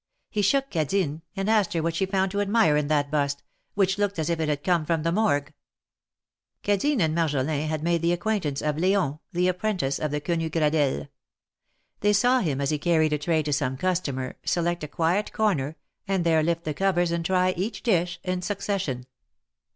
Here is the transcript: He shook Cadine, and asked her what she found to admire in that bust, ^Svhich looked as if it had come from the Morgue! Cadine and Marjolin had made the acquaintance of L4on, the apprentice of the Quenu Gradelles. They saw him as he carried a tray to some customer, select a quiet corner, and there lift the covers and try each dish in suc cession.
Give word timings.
He 0.31 0.41
shook 0.41 0.71
Cadine, 0.71 1.21
and 1.35 1.47
asked 1.47 1.73
her 1.73 1.83
what 1.83 1.93
she 1.93 2.07
found 2.07 2.31
to 2.31 2.41
admire 2.41 2.75
in 2.75 2.87
that 2.87 3.11
bust, 3.11 3.43
^Svhich 3.77 3.99
looked 3.99 4.17
as 4.17 4.31
if 4.31 4.39
it 4.39 4.49
had 4.49 4.63
come 4.63 4.83
from 4.83 5.03
the 5.03 5.11
Morgue! 5.11 5.53
Cadine 6.63 7.01
and 7.01 7.13
Marjolin 7.15 7.67
had 7.67 7.83
made 7.83 8.01
the 8.01 8.11
acquaintance 8.11 8.63
of 8.63 8.77
L4on, 8.77 9.19
the 9.31 9.47
apprentice 9.47 9.99
of 9.99 10.09
the 10.09 10.19
Quenu 10.19 10.49
Gradelles. 10.49 11.07
They 11.99 12.13
saw 12.13 12.39
him 12.39 12.59
as 12.59 12.71
he 12.71 12.79
carried 12.79 13.13
a 13.13 13.19
tray 13.19 13.43
to 13.43 13.53
some 13.53 13.77
customer, 13.77 14.37
select 14.43 14.83
a 14.83 14.87
quiet 14.87 15.31
corner, 15.33 15.75
and 16.07 16.23
there 16.23 16.41
lift 16.41 16.63
the 16.63 16.73
covers 16.73 17.11
and 17.11 17.23
try 17.23 17.51
each 17.55 17.83
dish 17.83 18.19
in 18.23 18.41
suc 18.41 18.63
cession. 18.63 19.05